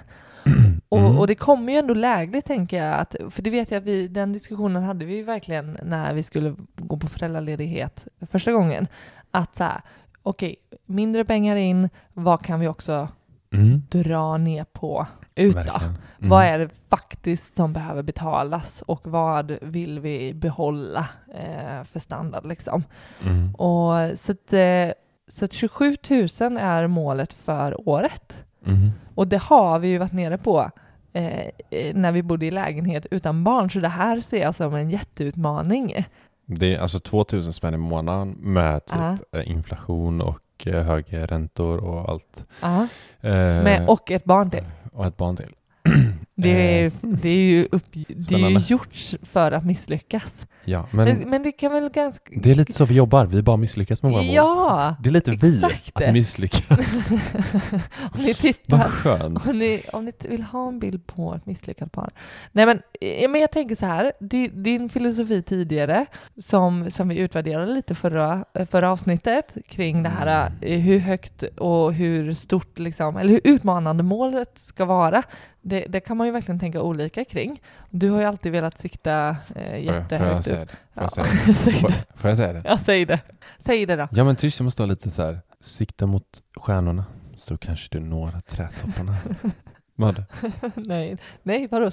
[0.90, 1.18] Och, Mm.
[1.18, 4.08] och det kommer ju ändå lägligt tänker jag, att, för det vet jag att vi,
[4.08, 8.88] den diskussionen hade vi ju verkligen när vi skulle gå på föräldraledighet första gången.
[9.32, 9.82] Att så här,
[10.24, 13.08] okej, mindre pengar in, vad kan vi också
[13.54, 13.82] Mm.
[13.90, 15.08] dra ner på?
[15.36, 15.82] Verkligen.
[15.84, 16.30] Mm.
[16.30, 22.46] Vad är det faktiskt som behöver betalas och vad vill vi behålla eh, för standard
[22.46, 22.84] liksom?
[23.26, 23.56] Mm.
[23.56, 24.92] Och så att, eh,
[25.28, 26.22] så att 27 000
[26.58, 28.38] är målet för året.
[28.66, 28.92] Mm.
[29.16, 30.72] Och det har vi ju varit nere på
[31.14, 34.76] eh, eh, när vi bodde i lägenhet utan barn, så det här ser jag som
[34.76, 36.06] en jätteutmaning.
[36.46, 38.98] Det är alltså 2000 spänn i månaden med typ
[39.32, 39.40] Ja.
[39.40, 42.46] eh, inflation och eh, höga räntor och allt.
[42.62, 43.32] Eh,
[43.64, 44.66] Med, och ett barn till.
[44.94, 45.54] och ett barn till.
[46.42, 50.48] Det är, Eh, det är ju, upp, det är ju gjort för att misslyckas.
[50.66, 52.24] Ja, Men, men det kan väl ganska...
[52.36, 53.26] det är lite så vi jobbar.
[53.26, 54.36] Vi bara misslyckas med våra mål.
[54.36, 54.96] Ja!
[55.04, 55.62] Det är lite vi
[55.94, 57.02] att misslyckas.
[58.14, 59.46] om ni Vad tittar, skönt.
[59.48, 62.12] om ni, om ni vill ha en bild på ett misslyckat par.
[62.52, 62.82] Nej men,
[63.32, 66.06] men jag tänker så här, di- din filosofi tidigare,
[66.38, 71.44] som, som vi utvärderade lite förra, eh, förra avsnittet, kring det här eh, hur högt
[71.44, 75.24] och hur stort, liksom, eller hur utmanande målet ska vara,
[75.62, 77.62] det, det kan man ju verkligen tänka olika kring.
[77.90, 80.70] Du har ju alltid velat sikta eh, Får jag- får jag jättehögt säga upp.
[80.70, 80.78] det?
[80.94, 81.54] Får jag Ja, säga det?
[81.64, 82.04] säg Får, det.
[82.16, 82.62] får jag säga det?
[82.66, 83.20] Ja, säg det.
[83.60, 84.08] Säg det då.
[84.12, 87.06] Ja men tyst, jag måste ha lite så här, sikta mot stjärnorna
[87.38, 89.16] så kanske du når trädtopparna.
[89.96, 90.24] Vad?
[90.76, 91.90] nej, nej, vadå?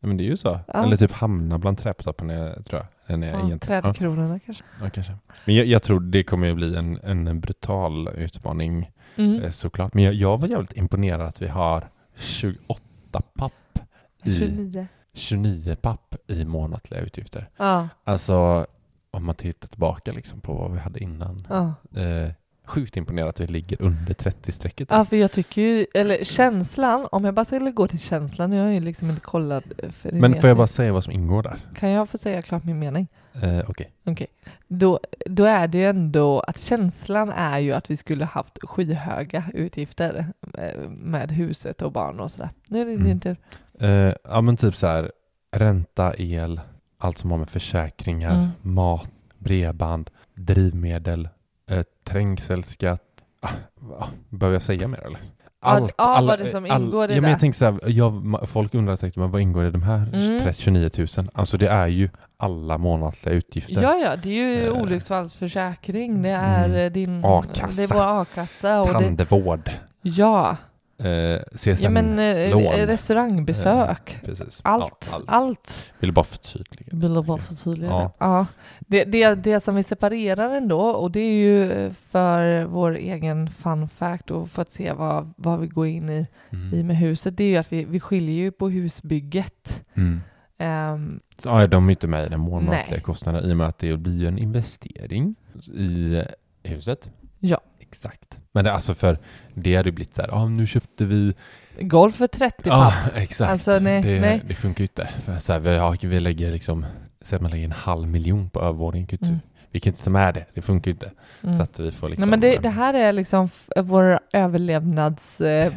[0.00, 0.60] Ja, men det är ju så.
[0.66, 0.82] Ja.
[0.84, 3.14] Eller typ hamna bland trädtopparna tror jag.
[3.14, 3.76] Än Ja, egentligen.
[3.76, 4.64] Ja, trädkronorna kanske.
[4.82, 5.12] ja, kanske.
[5.44, 9.42] Men jag, jag tror det kommer att bli en, en brutal utmaning Mm.
[9.42, 9.94] eh, såklart.
[9.94, 12.82] Men jag, jag var jävligt imponerad att vi har 28
[13.20, 13.78] papp
[14.24, 14.86] i 29.
[15.14, 17.48] 29 papp i månatliga utgifter.
[17.56, 18.66] Ja, Alltså
[19.10, 21.46] om man tittar tillbaka liksom på vad vi hade innan.
[21.50, 21.74] ja.
[22.00, 22.30] Eh,
[22.64, 24.88] sjukt imponerad att vi ligger under 30-strecket.
[24.90, 28.58] Ja, för jag tycker ju, eller känslan, om jag bara skulle gå till känslan, nu
[28.58, 31.42] har jag ju liksom inte kollat eh, Men får jag bara säga vad som ingår
[31.42, 31.60] där?
[31.74, 33.08] Kan jag få säga klart min mening?
[33.42, 33.90] Eh, Okej.
[34.04, 34.26] Okej.
[34.68, 39.44] Då, då är det ju ändå att känslan är ju att vi skulle haft skyhöga
[39.54, 40.26] utgifter
[40.58, 42.50] eh, med huset och barn och sådär.
[42.68, 43.04] Nu är det Mm.
[43.06, 43.36] din tur.
[43.80, 45.12] Eh, ja men typ så här
[45.52, 46.60] ränta, el,
[46.98, 48.48] allt som har med försäkringar, Mm.
[48.62, 51.28] mat, bredband, drivmedel,
[51.70, 53.02] eh, trängselskatt.
[53.40, 53.50] Ah,
[53.98, 55.20] ah, behöver jag säga mer eller?
[55.66, 58.74] Ja, ja, vad det som ingår i ja, men jag tänker så här, jag, folk
[58.74, 60.40] undrar säkert men vad ingår i de här Mm.
[60.40, 61.08] 30 29 000?
[61.34, 63.82] Alltså det är ju alla månatliga utgifter.
[63.82, 64.72] Ja, ja, det är ju Eh.
[64.82, 66.92] olycksfallsförsäkring, det är Mm.
[66.92, 67.22] din...
[67.24, 67.76] A-kassa.
[67.76, 69.70] Det är vår a-kassa och det, Tandvård.
[70.02, 70.56] Ja,
[70.98, 71.76] eh, CSN-lån.
[71.82, 74.18] Ja men eh, restaurangbesök.
[74.24, 74.60] Precis.
[74.62, 75.92] Allt, Ja, allt.
[75.98, 76.88] Vill bara förtydliga.
[76.92, 77.98] Vill bara förtydliga Ja.
[78.02, 78.12] det?
[78.18, 78.46] Ja.
[78.80, 83.88] Det, det, det som vi separerar ändå, och det är ju för vår egen fun
[83.88, 86.74] fact och för att se vad, vad vi går in i, Mm.
[86.74, 89.80] i med huset, det är ju att vi, vi skiljer ju på husbygget.
[89.94, 90.20] Mm.
[90.58, 93.78] Ehm, Så, ja, de är inte med i den månatliga kostnaden i och med att
[93.78, 95.34] det blir en investering
[95.74, 96.22] i
[96.62, 97.10] huset.
[97.38, 97.60] Ja.
[97.88, 98.38] Exakt.
[98.52, 99.18] Men det, alltså för
[99.54, 101.34] det hade blivit så här, ja nu köpte vi
[101.80, 103.16] golf för 30 Ja, papp.
[103.16, 103.50] exakt.
[103.50, 104.42] Alltså, nej, det, nej.
[104.48, 105.08] det funkar ju inte.
[105.24, 106.86] För så här, vi, ja, vi lägger liksom,
[107.20, 109.08] säg man lägger en halv miljon på övervåningen.
[109.12, 109.38] inte- Mm.
[109.70, 111.12] Vi kan inte ta med det, det funkar ju inte.
[111.42, 111.56] Mm.
[111.56, 112.20] Så att vi får liksom...
[112.20, 115.40] Nej, men det, det här är liksom vår överlevnads...
[115.40, 115.72] Eh,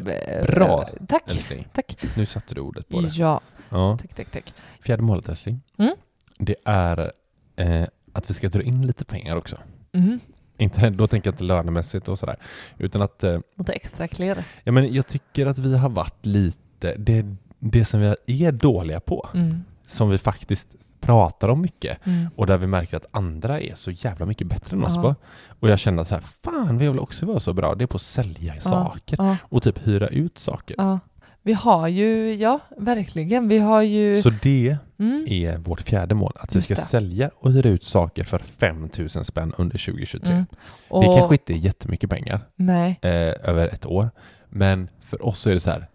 [0.46, 1.24] Bra, eh, Tack.
[1.32, 1.68] älskling.
[1.74, 1.98] Tack.
[2.18, 3.08] Nu satte du ordet på det.
[3.18, 3.98] Ja, Ja.
[4.02, 4.54] tack, tack, tack.
[4.82, 5.62] Fjärde målet älskling.
[5.78, 5.94] Mm.
[6.40, 7.12] Det är
[7.56, 9.58] eh, att vi ska dra in lite pengar också.
[9.94, 10.20] Mm.
[10.60, 12.36] Inte, då tänker jag inte lönemässigt och sådär.
[12.78, 14.44] Utan att, eh, Lite extra klirr.
[14.64, 17.26] ja men jag tycker att vi har varit lite, det,
[17.60, 19.64] det som vi är dåliga på, Mm.
[19.88, 20.68] som vi faktiskt
[21.02, 22.30] pratar om mycket Mm.
[22.36, 25.02] och där vi märker att andra är så jävla mycket bättre än oss Ja.
[25.02, 25.16] på.
[25.60, 27.96] Och jag känner så här, fan vi vill också vara så bra, det är på
[27.96, 31.00] att sälja saker Ja, och typ hyra ut saker.
[31.42, 33.48] Vi har ju, ja, verkligen.
[33.48, 34.16] Vi har ju...
[34.16, 35.26] Så det Mm.
[35.30, 36.82] är vårt fjärde mål, att vi Just ska det.
[36.82, 40.32] sälja och hyra ut saker för 5 000 spänn under 2023.
[40.34, 40.46] Mm.
[40.90, 43.00] Det Och- kanske inte är jättemycket pengar Nej.
[43.02, 43.10] eh,
[43.50, 44.10] över ett år,
[44.50, 45.88] men för oss är det så här,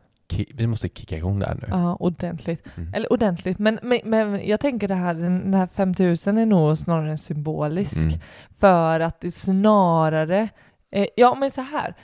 [0.54, 1.66] vi måste kicka igång det här nu.
[1.70, 2.64] Ja, ordentligt.
[2.76, 2.94] Mm.
[2.94, 6.78] Eller ordentligt, men, men, men jag tänker det här, den den här 5000 är nog
[6.78, 7.96] snarare symbolisk.
[7.96, 8.12] Mm.
[8.58, 10.48] För att det snarare,
[10.90, 11.94] eh, ja men så här,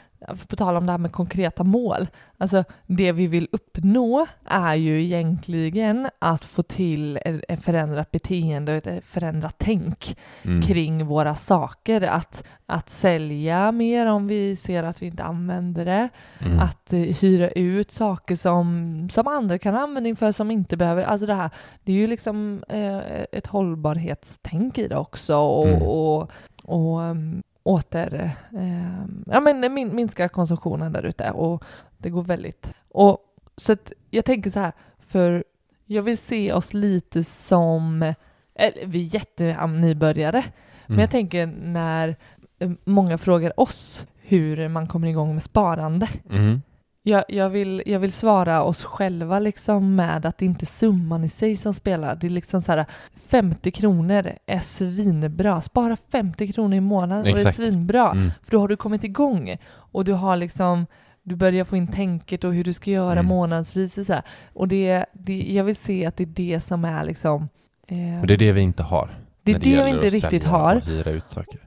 [0.49, 2.09] på tal om det här med konkreta mål.
[2.39, 8.87] Alltså det vi vill uppnå är ju egentligen att få till ett förändrat beteende och
[8.87, 10.63] ett förändrat tänk Mm.
[10.63, 12.01] kring våra saker.
[12.03, 16.09] Att, att sälja mer om vi ser att vi inte använder det.
[16.39, 16.59] Mm.
[16.61, 21.05] Att eh, hyra ut saker som, som andra kan ha användning för som inte behöver.
[21.05, 21.51] Alltså det här,
[21.85, 22.99] det är ju liksom eh,
[23.33, 25.37] ett hållbarhetstänk i det också.
[25.37, 25.83] Och, Mm.
[25.83, 26.31] och,
[26.65, 31.31] och um, åter, eh, ja men min, minska konsumtionen där ute.
[31.31, 31.65] Och
[31.99, 32.73] det går väldigt...
[32.89, 33.19] Och,
[33.57, 35.45] så att jag tänker så här, för
[35.87, 38.15] jag vill se oss lite som,
[38.55, 40.45] eller, vi är jättenybörjare,
[40.87, 41.01] men Mm.
[41.01, 42.17] jag tänker när
[42.59, 46.09] eh, många frågar oss hur man kommer igång med sparande.
[46.31, 46.63] Mm.
[47.03, 51.25] Jag, jag, vill, jag vill svara oss själva liksom med att det inte är summan
[51.25, 52.15] i sig som spelar.
[52.17, 52.85] Det är liksom så här
[53.29, 55.61] 50 kronor är svinbra.
[55.61, 57.57] Spara 50 kronor i månaden och det är Exakt.
[57.57, 58.11] svinbra.
[58.11, 58.31] Mm.
[58.43, 60.87] För då har du kommit igång och du har liksom
[61.23, 63.27] du börjar få in tänket och hur du ska göra Mm.
[63.27, 64.23] månadsvis och så här.
[64.53, 67.49] Och det, det, jag vill se att det är det som är liksom
[67.89, 69.11] eh, Och det är det vi inte har.
[69.43, 70.83] Det är när det vi inte riktigt har.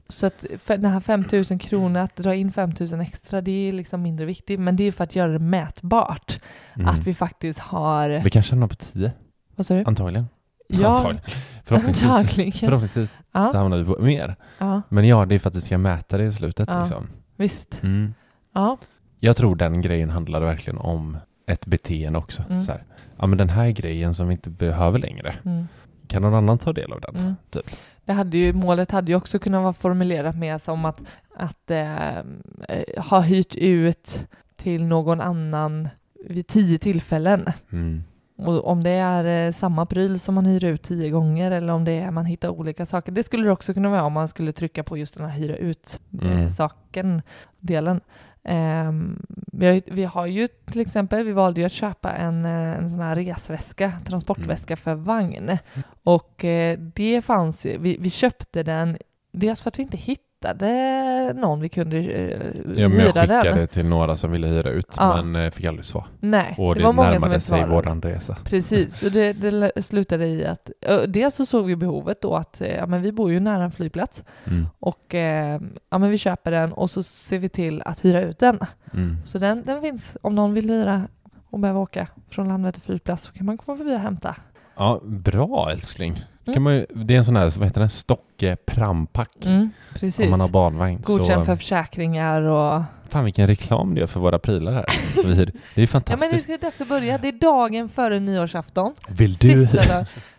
[0.08, 4.02] Så att för den här 5000 kronor, att dra in 5000 extra, det är liksom
[4.02, 4.60] mindre viktigt.
[4.60, 6.40] Men det är för att göra det mätbart.
[6.76, 6.88] Mm.
[6.88, 8.08] Att vi faktiskt har...
[8.24, 9.12] Vi kanske hamnar på 10,
[9.56, 9.84] Vad sa du?
[9.86, 10.26] antagligen.
[10.68, 11.20] Ja, Antagligen.
[11.64, 12.52] Förhoppningsvis, antagligen.
[12.52, 13.44] förhoppningsvis Ja.
[13.44, 14.36] så hamnar vi på mer.
[14.58, 16.68] Ja, Men ja, det är för att vi ska mäta det i slutet.
[16.72, 16.80] Ja.
[16.80, 17.06] Liksom.
[17.36, 17.82] visst.
[17.82, 18.14] Mm.
[18.54, 18.76] Ja,
[19.18, 22.42] Jag tror den grejen handlar verkligen om ett beteende också.
[22.50, 22.62] Mm.
[22.62, 22.84] Så här,
[23.18, 25.68] ja, men den här grejen som vi inte behöver längre, mm,
[26.06, 27.16] kan någon annan ta del av den?
[27.16, 27.34] mm.
[27.50, 27.70] Typ.
[28.04, 31.02] Det hade ju, målet hade ju också kunnat vara formulerat mer som att,
[31.36, 32.22] att eh, eh,
[33.10, 35.88] ha hyrt ut till någon annan
[36.28, 37.46] vid tio tillfällen.
[37.72, 38.04] Mm.
[38.36, 41.84] Och om det är eh, samma pryl som man hyr ut tio gånger eller om
[41.84, 43.12] det är man hittar olika saker.
[43.12, 45.56] Det skulle det också kunna vara om man skulle trycka på just den här hyra
[45.56, 45.70] Mm.
[45.70, 47.22] ut-saken,
[47.60, 48.00] delen.
[48.44, 52.78] Ehm, vi, har, vi har ju till exempel, vi valde ju att köpa en, eh,
[52.78, 55.58] en sån här resväska, transportväska för vagn.
[56.02, 58.98] Och eh, det fanns ju, vi, vi köpte den
[59.32, 60.33] dels för att vi inte hittade
[61.34, 62.40] någon vi kunde eh,
[62.76, 63.68] Ja, men jag hyra skickade den.
[63.68, 65.22] till några som ville hyra ut, Ja.
[65.22, 66.04] men eh, fick aldrig svar.
[66.20, 68.36] Nej, Och det det, var många som närmade sig våran resa.
[68.44, 72.60] Precis, och det, det slutade i att ö, dels så såg vi behovet då att
[72.60, 74.66] eh, ja, men vi bor ju nära en flygplats Mm.
[74.78, 78.38] och eh, ja, men vi köper den och så ser vi till att hyra ut
[78.38, 78.58] den.
[78.94, 79.16] Mm.
[79.24, 81.02] Så den, den finns om någon vill hyra
[81.50, 84.36] och behöver åka från Landvetter flygplats så kan man komma förbi och hämta.
[84.76, 86.22] Ja, bra älskling.
[86.46, 86.54] Mm.
[86.54, 89.46] Kan man ju, det är en sån här, vad heter den, Stocke prampack.
[89.46, 90.18] Mm, precis.
[90.18, 91.00] Om man har barnvagn.
[91.02, 92.82] Godkänd så, för försäkringar och...
[93.08, 94.84] Fan vilken reklam det är för våra prylar här.
[95.22, 96.48] Så vi, det är Ja men det fantastiskt.
[96.48, 97.18] är dags att börja.
[97.18, 98.94] Det är dagen före nyårsafton.
[99.08, 99.68] Vill du?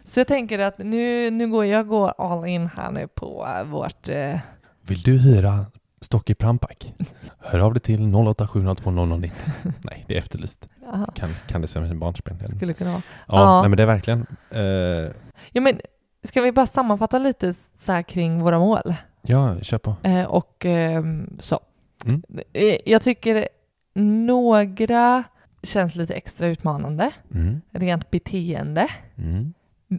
[0.04, 3.64] Så jag tänker att nu, nu går jag går all in här nu på eh,
[3.64, 4.10] vårt...
[4.10, 4.40] Eh,
[4.82, 5.66] Vill du hyra
[6.02, 6.94] Stocke prampack?
[7.40, 9.32] Hör av dig till 08 702 0090.
[9.82, 10.70] Nej, det är efterlyst.
[10.94, 12.36] aha, Kan, kan det som en barnspel.
[12.42, 13.02] Ja, skulle kunna vara.
[13.28, 13.36] ja.
[13.40, 13.62] Ja.
[13.62, 14.26] Nej, men det är verkligen...
[14.52, 15.12] Eh,
[15.52, 15.80] Ja, men
[16.26, 17.54] ska vi bara sammanfatta lite
[17.86, 18.94] så här kring våra mål?
[19.22, 19.96] ja, kör på.
[20.04, 21.60] Eh, och ehm, så.
[22.06, 22.22] Mm.
[22.54, 23.48] Eh, jag tycker
[23.94, 25.24] några
[25.64, 27.62] känns lite extra utmanande, Mm.
[27.72, 28.88] rent beteende.
[29.18, 29.54] Mm.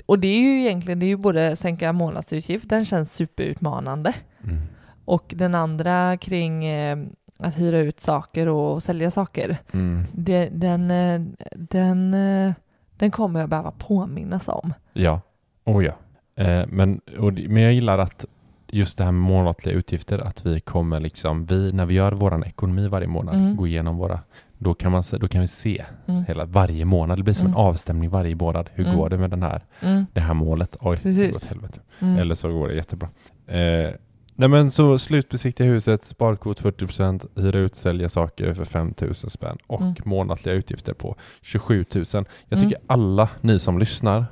[0.07, 4.13] Och det är ju egentligen, det är ju både sänka månadsutgift, den känns superutmanande.
[4.45, 4.57] Mm.
[5.05, 6.99] Och den andra kring eh,
[7.39, 10.05] att hyra ut saker och sälja saker, Mm.
[10.13, 11.21] det, den, eh,
[11.57, 12.53] den, eh,
[12.97, 14.73] den kommer jag behöva påminnas om.
[14.93, 15.21] Ja,
[15.65, 15.93] oh ja.
[16.37, 18.25] Eh, men, och, det- men jag gillar att
[18.69, 22.45] just det här med månatliga utgifter, att vi kommer liksom, vi, när vi gör våran
[22.45, 23.57] ekonomi varje månad, Mm.
[23.57, 24.21] går igenom våra,
[24.59, 26.25] då kan, man, då kan vi se Mm.
[26.29, 27.59] hela, varje månad, det blir som Mm.
[27.59, 28.69] en avstämning varje månad.
[28.75, 28.97] Hur Mm.
[28.99, 30.07] går det med den här, Mm.
[30.13, 30.77] det här målet?
[30.81, 31.31] Oj, det Precis.
[31.31, 31.81] går åt helvete.
[32.01, 32.17] Mm.
[32.19, 33.09] Eller så går det jättebra.
[33.47, 33.91] Eh,
[34.35, 39.57] nej men så slutbesiktiga huset, sparkvot 40%, hyra ut, sälja saker för 5 000 spänn
[39.67, 42.05] och månatliga utgifter på 27 000.
[42.49, 44.25] Jag tycker alla ni som lyssnar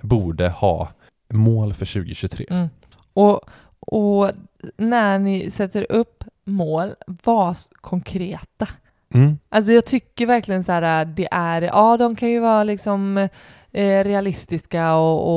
[0.00, 0.88] borde ha
[1.32, 2.46] mål för 2023.
[2.50, 2.68] Mm.
[3.12, 3.40] Och,
[3.80, 4.30] och
[4.76, 8.68] när ni sätter upp mål, var konkreta.
[9.14, 9.38] Mm.
[9.48, 13.28] Alltså jag tycker verkligen så här, det är, ja de kan ju vara liksom
[13.72, 15.28] eh, realistiska och,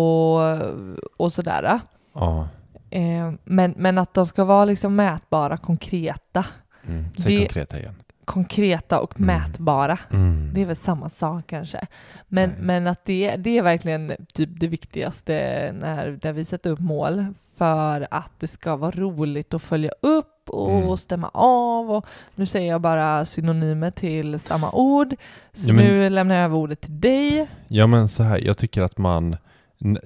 [0.41, 0.62] och,
[1.17, 1.79] och sådär.
[2.13, 2.47] Ja.
[2.89, 6.45] Eh, men, men att de ska vara liksom mätbara, konkreta.
[6.88, 7.05] Mm.
[7.17, 7.95] Säg Det- konkreta igen.
[8.25, 9.27] Konkreta och Mm.
[9.38, 9.97] mätbara.
[10.13, 10.51] Mm.
[10.53, 11.88] Det är väl samma sak kanske.
[12.27, 12.59] Men, Nej.
[12.61, 15.33] men att det, det är verkligen typ det viktigaste
[15.79, 17.25] när, där vi sätter upp mål
[17.57, 20.97] för att det ska vara roligt att följa upp och Mm.
[20.97, 21.91] stämma av.
[21.91, 25.15] Och nu säger jag bara synonymer till samma ord.
[25.53, 27.47] Så Ja, men- nu lämnar jag över ordet till dig.
[27.67, 29.38] Ja men så här, jag tycker att man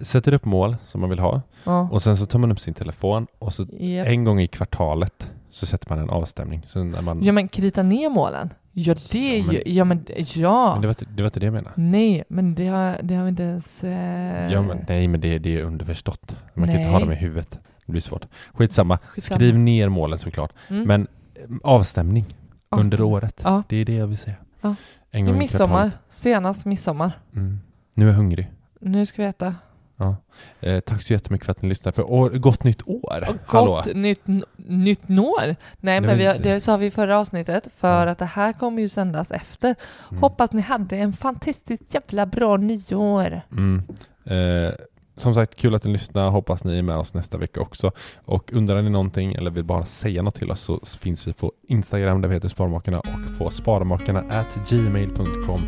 [0.01, 1.89] sätter upp mål som man vill ha Ja.
[1.91, 4.07] och sen så tar man upp sin telefon och så Japp.
[4.07, 6.65] en gång i kvartalet så sätter man en avstämning.
[6.67, 8.53] Så när man, Ja men krita ner målen.
[8.71, 10.71] Ja det Ja, men- ju, ja men ja.
[10.73, 11.73] men det, var det var inte det jag menade.
[11.75, 13.83] Nej, men det har, det har vi inte ens...
[13.83, 14.51] Eh...
[14.53, 16.35] Ja, men, nej, men det, det är underförstått.
[16.53, 17.05] Man kan inte ha Nej.
[17.07, 17.59] dem i huvudet.
[17.85, 18.25] Det blir svårt.
[18.53, 18.97] Skitsamma.
[18.97, 19.37] Skitsamma.
[19.37, 20.53] Skriv ner målen såklart.
[20.69, 20.83] Mm.
[20.87, 22.25] Men eh, avstämning,
[22.69, 23.13] under Avstämning.
[23.13, 23.41] året.
[23.43, 23.63] Ja.
[23.69, 24.35] Det är det jag vill säga.
[24.61, 24.75] Ja.
[25.11, 27.11] En gång i midsommar, senast midsommar.
[27.35, 27.59] Mm.
[27.93, 28.51] Nu är jag hungrig.
[28.81, 29.55] Nu ska vi äta.
[30.01, 30.15] Ja.
[30.59, 31.95] Eh, tack så jättemycket för att ni lyssnade.
[31.95, 33.25] För år, gott nytt år!
[33.29, 33.67] Och Hallå.
[33.67, 34.21] gott nytt,
[34.57, 35.41] nytt år.
[35.45, 38.11] Nej, Nej, men vi har, det- sa vi i förra avsnittet, för Ja.
[38.11, 39.75] att det här kommer ju sändas efter.
[40.11, 40.21] Mm.
[40.23, 43.41] Hoppas ni hade en fantastiskt jävla bra nyår.
[43.51, 43.83] Mm.
[44.25, 44.73] Eh,
[45.15, 46.29] som sagt, kul att ni lyssnar.
[46.29, 47.91] Hoppas ni är med oss nästa vecka också.
[48.25, 51.51] Och undrar ni någonting eller vill bara säga något till oss så finns vi på
[51.67, 55.61] Instagram där vi heter Sparmakarna och på sparmakarna at gmail.com.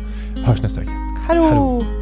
[0.44, 0.92] Hörs nästa vecka.
[1.28, 1.44] Hallå!
[1.48, 2.01] Hallå.